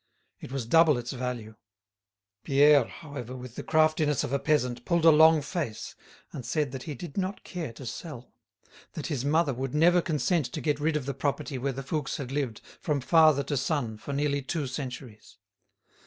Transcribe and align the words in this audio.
It 0.39 0.51
was 0.51 0.65
double 0.65 0.97
its 0.97 1.11
value. 1.11 1.53
Pierre, 2.43 2.85
whoever, 3.03 3.35
with 3.35 3.53
the 3.53 3.61
craftiness 3.61 4.23
of 4.23 4.33
a 4.33 4.39
peasant, 4.39 4.83
pulled 4.83 5.05
a 5.05 5.11
long 5.11 5.43
face, 5.43 5.93
and 6.33 6.43
said 6.43 6.71
that 6.71 6.81
he 6.89 6.95
did 6.95 7.17
not 7.19 7.43
care 7.43 7.71
to 7.73 7.85
sell; 7.85 8.33
that 8.93 9.05
his 9.13 9.23
mother 9.23 9.53
would 9.53 9.75
never 9.75 10.01
consent 10.01 10.45
to 10.53 10.59
get 10.59 10.79
rid 10.79 10.97
of 10.97 11.05
the 11.05 11.13
property 11.13 11.59
where 11.59 11.71
the 11.73 11.83
Fouques 11.83 12.17
had 12.17 12.31
lived 12.31 12.61
from 12.79 12.99
father 12.99 13.43
to 13.43 13.55
son 13.55 13.95
for 13.95 14.11
nearly 14.11 14.41
two 14.41 14.65
centuries. 14.65 15.37